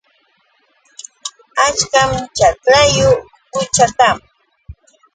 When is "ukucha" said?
3.59-3.87